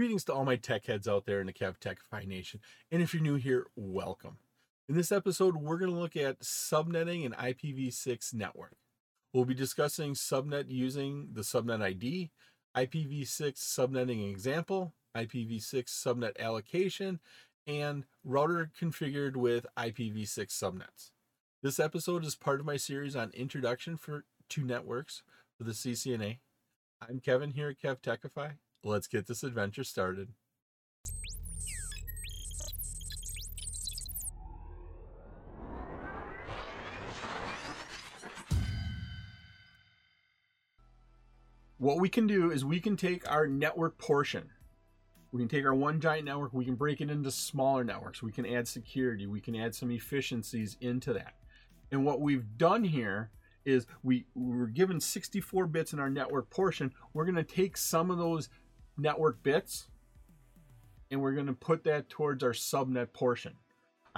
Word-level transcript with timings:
Greetings 0.00 0.24
to 0.24 0.32
all 0.32 0.46
my 0.46 0.56
tech 0.56 0.86
heads 0.86 1.06
out 1.06 1.26
there 1.26 1.42
in 1.42 1.46
the 1.46 1.52
KevTechify 1.52 2.26
Nation. 2.26 2.60
And 2.90 3.02
if 3.02 3.12
you're 3.12 3.22
new 3.22 3.34
here, 3.34 3.66
welcome. 3.76 4.38
In 4.88 4.94
this 4.94 5.12
episode, 5.12 5.56
we're 5.56 5.76
going 5.76 5.90
to 5.90 5.98
look 5.98 6.16
at 6.16 6.40
subnetting 6.40 7.26
an 7.26 7.32
IPv6 7.32 8.32
network. 8.32 8.76
We'll 9.34 9.44
be 9.44 9.52
discussing 9.52 10.14
subnet 10.14 10.70
using 10.70 11.28
the 11.34 11.42
subnet 11.42 11.82
ID, 11.82 12.30
IPv6 12.74 13.58
subnetting 13.58 14.30
example, 14.30 14.94
IPv6 15.14 15.90
subnet 15.90 16.40
allocation, 16.40 17.20
and 17.66 18.04
router 18.24 18.70
configured 18.80 19.36
with 19.36 19.66
IPv6 19.76 20.46
subnets. 20.46 21.10
This 21.62 21.78
episode 21.78 22.24
is 22.24 22.34
part 22.36 22.60
of 22.60 22.64
my 22.64 22.78
series 22.78 23.14
on 23.14 23.32
Introduction 23.34 23.98
for 23.98 24.24
to 24.48 24.64
Networks 24.64 25.22
for 25.58 25.64
the 25.64 25.72
CCNA. 25.72 26.38
I'm 27.06 27.20
Kevin 27.20 27.50
here 27.50 27.68
at 27.68 27.78
KevTechify. 27.78 28.52
Let's 28.82 29.06
get 29.06 29.26
this 29.26 29.42
adventure 29.42 29.84
started. 29.84 30.28
What 41.76 41.98
we 41.98 42.08
can 42.08 42.26
do 42.26 42.50
is 42.50 42.64
we 42.64 42.80
can 42.80 42.96
take 42.96 43.30
our 43.30 43.46
network 43.46 43.98
portion. 43.98 44.50
We 45.32 45.40
can 45.40 45.48
take 45.48 45.64
our 45.64 45.74
one 45.74 46.00
giant 46.00 46.24
network, 46.24 46.52
we 46.52 46.64
can 46.64 46.74
break 46.74 47.00
it 47.00 47.10
into 47.10 47.30
smaller 47.30 47.84
networks. 47.84 48.22
We 48.22 48.32
can 48.32 48.46
add 48.46 48.66
security, 48.66 49.26
we 49.26 49.40
can 49.40 49.54
add 49.54 49.74
some 49.74 49.90
efficiencies 49.90 50.76
into 50.80 51.12
that. 51.12 51.34
And 51.92 52.04
what 52.04 52.20
we've 52.20 52.56
done 52.56 52.84
here 52.84 53.30
is 53.64 53.86
we, 54.02 54.24
we 54.34 54.56
were 54.56 54.66
given 54.66 55.00
64 55.00 55.66
bits 55.66 55.92
in 55.92 56.00
our 56.00 56.10
network 56.10 56.48
portion. 56.50 56.92
We're 57.12 57.24
going 57.24 57.34
to 57.34 57.42
take 57.44 57.76
some 57.76 58.10
of 58.10 58.18
those 58.18 58.48
network 58.96 59.42
bits 59.42 59.88
and 61.10 61.20
we're 61.20 61.32
going 61.32 61.46
to 61.46 61.52
put 61.52 61.84
that 61.84 62.08
towards 62.08 62.42
our 62.42 62.52
subnet 62.52 63.12
portion. 63.12 63.54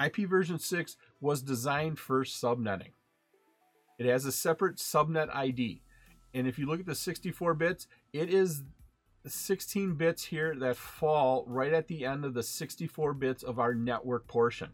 IP 0.03 0.29
version 0.29 0.59
6 0.59 0.97
was 1.21 1.43
designed 1.43 1.99
for 1.99 2.25
subnetting. 2.25 2.93
It 3.99 4.07
has 4.07 4.25
a 4.25 4.33
separate 4.33 4.77
subnet 4.77 5.35
ID. 5.35 5.83
And 6.35 6.47
if 6.47 6.59
you 6.59 6.67
look 6.67 6.81
at 6.81 6.87
the 6.87 6.95
64 6.95 7.55
bits, 7.55 7.87
it 8.13 8.33
is 8.33 8.63
16 9.27 9.95
bits 9.95 10.25
here 10.25 10.55
that 10.59 10.77
fall 10.77 11.45
right 11.47 11.73
at 11.73 11.89
the 11.89 12.05
end 12.05 12.25
of 12.25 12.35
the 12.35 12.43
64 12.43 13.15
bits 13.15 13.43
of 13.43 13.59
our 13.59 13.75
network 13.75 14.27
portion. 14.27 14.71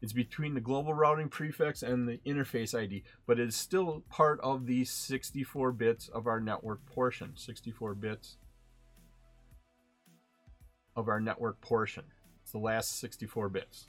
It's 0.00 0.12
between 0.12 0.54
the 0.54 0.60
global 0.60 0.94
routing 0.94 1.28
prefix 1.28 1.82
and 1.82 2.06
the 2.06 2.20
interface 2.24 2.78
ID, 2.78 3.02
but 3.26 3.40
it 3.40 3.48
is 3.48 3.56
still 3.56 4.04
part 4.08 4.38
of 4.42 4.66
the 4.66 4.84
64 4.84 5.72
bits 5.72 6.06
of 6.08 6.28
our 6.28 6.38
network 6.38 6.86
portion. 6.86 7.32
64 7.34 7.94
bits 7.94 8.36
of 10.98 11.08
our 11.08 11.20
network 11.20 11.60
portion. 11.60 12.02
It's 12.42 12.50
the 12.50 12.58
last 12.58 12.98
64 12.98 13.48
bits. 13.50 13.88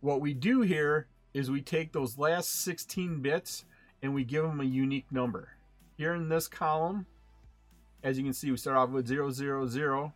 What 0.00 0.22
we 0.22 0.32
do 0.32 0.62
here 0.62 1.08
is 1.34 1.50
we 1.50 1.60
take 1.60 1.92
those 1.92 2.18
last 2.18 2.62
16 2.62 3.20
bits 3.20 3.66
and 4.02 4.14
we 4.14 4.24
give 4.24 4.44
them 4.44 4.60
a 4.60 4.64
unique 4.64 5.12
number. 5.12 5.50
Here 5.98 6.14
in 6.14 6.30
this 6.30 6.48
column, 6.48 7.06
as 8.02 8.16
you 8.16 8.24
can 8.24 8.32
see, 8.32 8.50
we 8.50 8.56
start 8.56 8.78
off 8.78 8.88
with 8.88 9.06
000, 9.06 10.12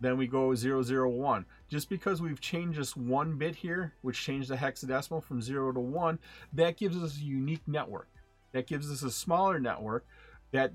then 0.00 0.16
we 0.16 0.28
go 0.28 0.54
001. 0.54 1.44
Just 1.68 1.90
because 1.90 2.22
we've 2.22 2.40
changed 2.40 2.78
this 2.78 2.96
one 2.96 3.36
bit 3.36 3.56
here, 3.56 3.94
which 4.02 4.22
changed 4.22 4.48
the 4.48 4.56
hexadecimal 4.56 5.24
from 5.24 5.42
0 5.42 5.72
to 5.72 5.80
1, 5.80 6.20
that 6.52 6.76
gives 6.76 6.96
us 6.96 7.18
a 7.18 7.24
unique 7.24 7.66
network. 7.66 8.08
That 8.52 8.68
gives 8.68 8.90
us 8.90 9.02
a 9.02 9.10
smaller 9.10 9.58
network 9.58 10.06
that 10.52 10.72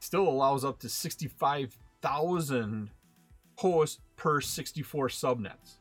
still 0.00 0.26
allows 0.26 0.64
up 0.64 0.80
to 0.80 0.88
65,000 2.02 2.90
hosts 3.56 4.00
per 4.16 4.40
64 4.40 5.08
subnets. 5.08 5.78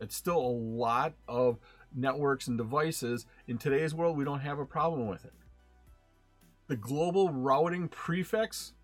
It's 0.00 0.14
still 0.14 0.38
a 0.38 0.56
lot 0.58 1.14
of 1.26 1.58
networks 1.94 2.46
and 2.46 2.56
devices. 2.56 3.26
In 3.48 3.58
today's 3.58 3.94
world, 3.94 4.16
we 4.16 4.24
don't 4.24 4.40
have 4.40 4.60
a 4.60 4.64
problem 4.64 5.08
with 5.08 5.24
it. 5.24 5.32
The 6.68 6.76
global 6.76 7.30
routing 7.30 7.88
prefix, 7.88 8.74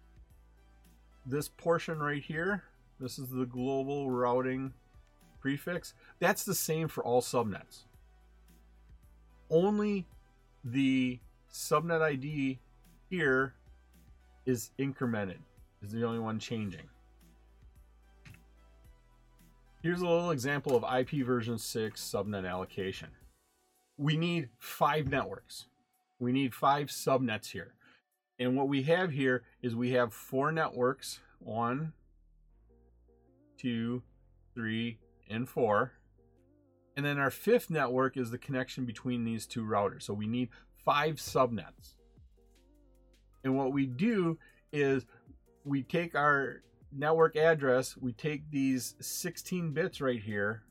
this 1.24 1.48
portion 1.48 2.00
right 2.00 2.22
here, 2.22 2.64
this 2.98 3.18
is 3.18 3.28
the 3.28 3.46
global 3.46 4.10
routing 4.10 4.72
prefix. 5.40 5.94
That's 6.18 6.44
the 6.44 6.54
same 6.54 6.88
for 6.88 7.04
all 7.04 7.22
subnets. 7.22 7.84
Only 9.50 10.06
the 10.64 11.20
subnet 11.52 12.02
ID 12.02 12.58
here 13.08 13.54
is 14.46 14.70
incremented, 14.80 15.38
is 15.84 15.92
the 15.92 16.04
only 16.04 16.18
one 16.18 16.38
changing. 16.38 16.88
Here's 19.82 20.00
a 20.00 20.08
little 20.08 20.30
example 20.30 20.74
of 20.74 20.84
IP 20.98 21.26
version 21.26 21.58
6 21.58 22.00
subnet 22.00 22.48
allocation. 22.48 23.08
We 23.98 24.16
need 24.16 24.48
five 24.58 25.08
networks. 25.08 25.66
We 26.18 26.32
need 26.32 26.54
five 26.54 26.88
subnets 26.88 27.50
here. 27.50 27.74
And 28.38 28.56
what 28.56 28.68
we 28.68 28.82
have 28.84 29.12
here 29.12 29.42
is 29.62 29.76
we 29.76 29.92
have 29.92 30.12
four 30.12 30.50
networks. 30.50 31.20
One, 31.38 31.92
two, 33.58 34.02
three, 34.54 34.98
and 35.28 35.48
four. 35.48 35.92
And 36.96 37.04
then 37.04 37.18
our 37.18 37.30
fifth 37.30 37.68
network 37.68 38.16
is 38.16 38.30
the 38.30 38.38
connection 38.38 38.86
between 38.86 39.24
these 39.24 39.46
two 39.46 39.64
routers. 39.64 40.04
So 40.04 40.14
we 40.14 40.26
need 40.26 40.48
five 40.84 41.16
subnets. 41.16 41.94
And 43.42 43.56
what 43.56 43.72
we 43.72 43.84
do 43.84 44.38
is 44.72 45.04
we 45.64 45.82
take 45.82 46.14
our 46.14 46.62
network 46.92 47.36
address, 47.36 47.96
we 47.96 48.12
take 48.12 48.50
these 48.50 48.94
16 49.00 49.72
bits 49.72 50.00
right 50.00 50.20
here, 50.20 50.62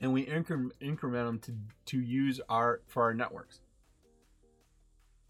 and 0.00 0.12
we 0.12 0.26
incre- 0.26 0.70
increment 0.80 1.26
them 1.26 1.38
to, 1.86 1.96
to 1.96 2.02
use 2.02 2.40
our 2.48 2.80
for 2.86 3.04
our 3.04 3.14
networks. 3.14 3.60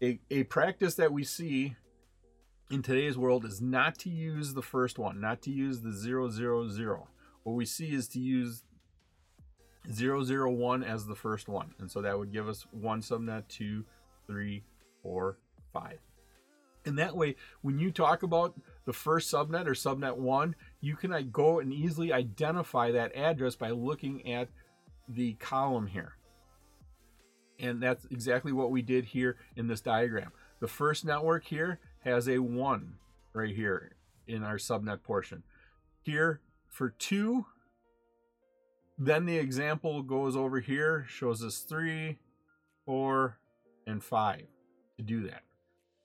A, 0.01 0.19
a 0.29 0.43
practice 0.43 0.95
that 0.95 1.11
we 1.11 1.23
see 1.23 1.75
in 2.69 2.81
today's 2.81 3.17
world 3.17 3.45
is 3.45 3.61
not 3.61 3.97
to 3.99 4.09
use 4.09 4.53
the 4.53 4.61
first 4.61 4.99
one, 4.99 5.19
not 5.19 5.41
to 5.43 5.51
use 5.51 5.81
the 5.81 5.91
000. 5.91 7.07
What 7.43 7.53
we 7.53 7.65
see 7.65 7.93
is 7.93 8.07
to 8.09 8.19
use 8.19 8.63
001 9.89 10.83
as 10.83 11.07
the 11.07 11.15
first 11.15 11.47
one. 11.47 11.73
And 11.79 11.89
so 11.89 12.01
that 12.01 12.19
would 12.19 12.31
give 12.31 12.47
us 12.47 12.65
one 12.71 13.01
subnet, 13.01 13.47
two, 13.47 13.85
three, 14.27 14.63
four, 15.01 15.37
five. 15.71 15.99
And 16.87 16.97
that 16.99 17.17
way, 17.17 17.35
when 17.61 17.79
you 17.79 17.91
talk 17.91 18.23
about 18.23 18.55
the 18.85 18.93
first 18.93 19.31
subnet 19.31 19.67
or 19.67 19.71
subnet 19.71 20.15
one, 20.15 20.55
you 20.79 20.95
can 20.95 21.29
go 21.31 21.59
and 21.59 21.73
easily 21.73 22.13
identify 22.13 22.91
that 22.91 23.13
address 23.13 23.57
by 23.57 23.71
looking 23.71 24.31
at 24.31 24.47
the 25.09 25.33
column 25.33 25.87
here. 25.87 26.13
And 27.59 27.83
that's 27.83 28.05
exactly 28.05 28.53
what 28.53 28.71
we 28.71 28.81
did 28.81 29.03
here 29.03 29.35
in 29.57 29.67
this 29.67 29.81
diagram. 29.81 30.31
The 30.61 30.67
first 30.69 31.03
network 31.03 31.43
here 31.43 31.79
has 32.05 32.29
a 32.29 32.39
1 32.39 32.93
right 33.33 33.53
here 33.53 33.97
in 34.25 34.43
our 34.43 34.55
subnet 34.55 35.03
portion. 35.03 35.43
Here 36.03 36.39
for 36.69 36.91
2, 36.91 37.45
then 38.97 39.25
the 39.25 39.37
example 39.37 40.03
goes 40.03 40.37
over 40.37 40.61
here, 40.61 41.05
shows 41.09 41.43
us 41.43 41.59
3, 41.59 42.17
4, 42.85 43.37
and 43.85 44.01
5 44.01 44.43
to 44.97 45.03
do 45.03 45.27
that. 45.27 45.43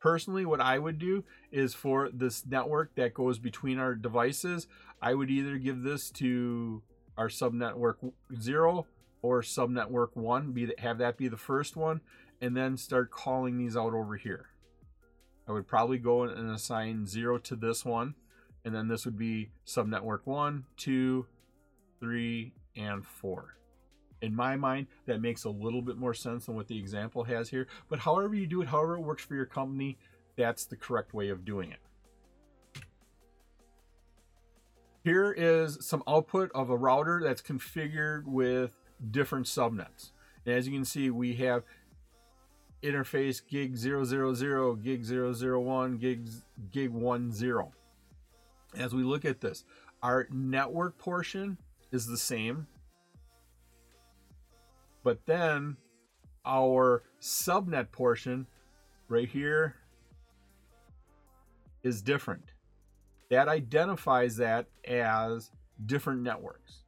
Personally, 0.03 0.45
what 0.45 0.61
I 0.61 0.81
would 0.81 0.99
do 0.99 1.23
is 1.53 1.75
for 1.75 2.11
this 2.13 2.45
network 2.45 2.97
that 2.97 3.15
goes 3.15 3.39
between 3.39 3.79
our 3.79 3.95
devices, 3.95 4.67
I 5.01 5.15
would 5.15 5.31
either 5.31 5.59
give 5.59 5.85
this 5.85 6.11
to 6.13 6.83
our 7.17 7.29
subnetwork 7.29 8.13
0 8.37 8.87
or 9.23 9.43
subnetwork 9.43 10.17
1, 10.17 10.51
be 10.51 10.73
have 10.79 10.99
that 10.99 11.17
be 11.17 11.29
the 11.29 11.37
first 11.37 11.77
one, 11.77 12.01
and 12.41 12.57
then 12.57 12.77
start 12.77 13.13
calling 13.13 13.59
these 13.59 13.77
out 13.77 13.95
over 13.95 14.17
here. 14.17 14.47
I 15.49 15.53
would 15.53 15.69
probably 15.69 15.99
go 15.99 16.25
and 16.25 16.51
assign 16.51 17.07
zero 17.07 17.39
to 17.39 17.55
this 17.55 17.85
one. 17.85 18.17
And 18.65 18.75
then 18.75 18.89
this 18.89 19.05
would 19.05 19.19
be 19.19 19.51
subnetwork 19.67 20.21
one, 20.25 20.65
two, 20.77 21.27
three, 22.01 22.55
and 22.77 23.05
four. 23.05 23.57
In 24.23 24.35
my 24.35 24.57
mind, 24.57 24.87
that 25.07 25.21
makes 25.21 25.45
a 25.45 25.51
little 25.51 25.83
bit 25.83 25.97
more 25.97 26.15
sense 26.15 26.47
than 26.47 26.55
what 26.55 26.69
the 26.69 26.79
example 26.79 27.25
has 27.25 27.49
here. 27.51 27.67
But 27.89 27.99
however 27.99 28.35
you 28.35 28.47
do 28.47 28.63
it, 28.63 28.69
however 28.69 28.97
it 28.97 29.01
works 29.01 29.25
for 29.25 29.35
your 29.35 29.47
company, 29.47 29.99
that's 30.37 30.65
the 30.65 30.77
correct 30.77 31.13
way 31.13 31.29
of 31.29 31.45
doing 31.45 31.73
it. 31.73 31.81
Here 35.05 35.33
is 35.33 35.79
some 35.81 36.05
output 36.07 36.53
of 36.55 36.71
a 36.71 36.77
router 36.77 37.21
that's 37.23 37.43
configured 37.43 38.25
with 38.25 38.79
different 39.11 39.47
subnets. 39.47 40.13
And 40.47 40.55
as 40.55 40.69
you 40.69 40.73
can 40.73 40.85
see, 40.85 41.11
we 41.11 41.35
have 41.37 41.65
interface 42.83 43.43
gig 43.45 43.77
000, 43.77 44.77
gig 44.77 45.05
001, 45.05 45.99
gig, 45.99 46.29
gig 46.71 46.93
10. 46.93 47.63
As 48.77 48.95
we 48.95 49.03
look 49.03 49.25
at 49.25 49.41
this, 49.41 49.65
our 50.03 50.29
network 50.31 50.99
portion 50.99 51.59
is 51.91 52.07
the 52.07 52.17
same, 52.17 52.69
but 55.03 55.25
then 55.27 55.77
our 56.45 57.03
subnet 57.21 57.93
portion 57.93 58.47
right 59.09 59.29
here 59.29 59.77
is 61.83 62.03
different. 62.03 62.53
that 63.31 63.49
identifies 63.49 64.37
that 64.37 64.67
as 64.87 65.51
different 65.87 66.23
networks. 66.23 66.83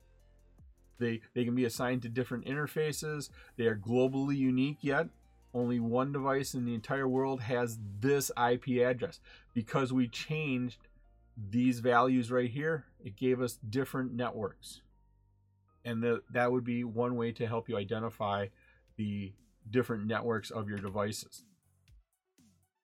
They, 0.99 1.20
they 1.34 1.44
can 1.44 1.55
be 1.55 1.64
assigned 1.64 2.02
to 2.02 2.08
different 2.08 2.44
interfaces. 2.44 3.31
They 3.56 3.66
are 3.66 3.76
globally 3.76 4.37
unique 4.37 4.78
yet. 4.82 5.08
Only 5.52 5.81
one 5.81 6.12
device 6.12 6.55
in 6.55 6.64
the 6.64 6.75
entire 6.75 7.08
world 7.08 7.40
has 7.40 7.78
this 8.00 8.31
IP 8.37 8.82
address. 8.82 9.20
Because 9.55 9.93
we 9.93 10.06
changed 10.08 10.87
these 11.50 11.81
values 11.81 12.31
right 12.31 12.50
here, 12.50 12.84
it 13.05 13.17
gave 13.17 13.40
us 13.40 13.58
different 13.70 14.12
networks. 14.12 14.82
And 15.84 16.02
the, 16.02 16.22
that 16.31 16.50
would 16.50 16.64
be 16.64 16.84
one 16.84 17.16
way 17.16 17.32
to 17.32 17.46
help 17.46 17.69
you 17.69 17.76
identify 17.76 18.48
the 18.96 19.32
different 19.69 20.06
networks 20.06 20.50
of 20.50 20.69
your 20.69 20.78
devices. 20.78 21.44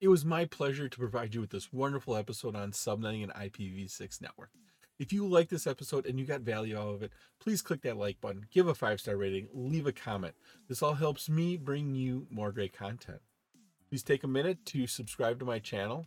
It 0.00 0.08
was 0.08 0.24
my 0.24 0.46
pleasure 0.46 0.88
to 0.88 0.98
provide 0.98 1.34
you 1.34 1.40
with 1.40 1.50
this 1.50 1.72
wonderful 1.72 2.16
episode 2.16 2.56
on 2.56 2.72
subnetting 2.72 3.22
an 3.22 3.32
IPv6 3.36 4.22
network. 4.22 4.50
If 4.98 5.14
you 5.14 5.26
like 5.26 5.48
this 5.48 5.66
episode 5.66 6.04
and 6.04 6.18
you 6.18 6.26
got 6.26 6.42
value 6.42 6.76
out 6.76 6.94
of 6.94 7.02
it, 7.02 7.12
please 7.38 7.62
click 7.62 7.80
that 7.82 7.96
like 7.96 8.20
button, 8.20 8.46
give 8.50 8.68
a 8.68 8.74
five 8.74 9.00
star 9.00 9.16
rating, 9.16 9.48
leave 9.52 9.86
a 9.86 9.92
comment. 9.92 10.34
This 10.68 10.82
all 10.82 10.94
helps 10.94 11.28
me 11.28 11.56
bring 11.56 11.94
you 11.94 12.26
more 12.30 12.52
great 12.52 12.74
content. 12.74 13.20
Please 13.88 14.02
take 14.02 14.24
a 14.24 14.28
minute 14.28 14.64
to 14.66 14.86
subscribe 14.86 15.38
to 15.38 15.46
my 15.46 15.58
channel. 15.58 16.06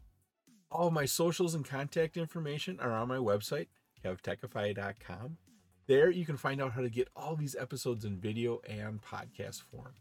All 0.71 0.91
my 0.91 1.05
socials 1.05 1.55
and 1.55 1.65
contact 1.65 2.17
information 2.17 2.79
are 2.79 2.91
on 2.91 3.07
my 3.07 3.17
website, 3.17 3.67
kevtechify.com. 4.03 5.37
There 5.85 6.09
you 6.09 6.25
can 6.25 6.37
find 6.37 6.61
out 6.61 6.71
how 6.71 6.81
to 6.81 6.89
get 6.89 7.09
all 7.13 7.35
these 7.35 7.57
episodes 7.59 8.05
in 8.05 8.17
video 8.17 8.61
and 8.69 9.01
podcast 9.01 9.63
form. 9.63 9.95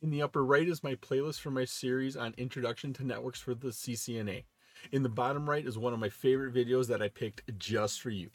In 0.00 0.10
the 0.10 0.22
upper 0.22 0.42
right 0.42 0.66
is 0.66 0.82
my 0.82 0.94
playlist 0.94 1.40
for 1.40 1.50
my 1.50 1.66
series 1.66 2.16
on 2.16 2.32
Introduction 2.38 2.94
to 2.94 3.04
Networks 3.04 3.38
for 3.38 3.54
the 3.54 3.68
CCNA. 3.68 4.44
In 4.92 5.02
the 5.02 5.10
bottom 5.10 5.50
right 5.50 5.66
is 5.66 5.76
one 5.76 5.92
of 5.92 5.98
my 5.98 6.08
favorite 6.08 6.54
videos 6.54 6.86
that 6.86 7.02
I 7.02 7.08
picked 7.08 7.58
just 7.58 8.00
for 8.00 8.08
you. 8.08 8.30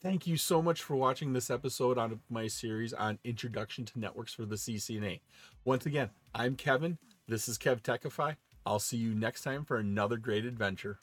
Thank 0.00 0.28
you 0.28 0.36
so 0.36 0.62
much 0.62 0.80
for 0.80 0.94
watching 0.94 1.32
this 1.32 1.50
episode 1.50 1.98
on 1.98 2.20
my 2.30 2.46
series 2.46 2.92
on 2.92 3.18
Introduction 3.24 3.84
to 3.86 3.98
Networks 3.98 4.32
for 4.32 4.46
the 4.46 4.54
CCNA. 4.54 5.22
Once 5.64 5.86
again, 5.86 6.10
I'm 6.32 6.54
Kevin. 6.54 6.98
This 7.26 7.48
is 7.48 7.58
KevTechify. 7.58 8.36
I'll 8.64 8.78
see 8.78 8.96
you 8.96 9.12
next 9.12 9.42
time 9.42 9.64
for 9.64 9.76
another 9.76 10.18
great 10.18 10.44
adventure. 10.44 11.00